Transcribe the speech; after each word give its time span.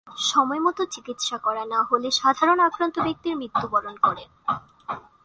সময়মতো 0.29 0.83
চিকিৎসা 0.85 1.37
করা 1.37 1.63
না 1.65 1.79
হলে 1.89 2.09
সাধারণত 2.11 2.65
আক্রান্ত 2.67 2.95
ব্যক্তির 2.99 3.33
মৃত্যুবরণ 3.37 3.95
করে। 4.03 4.23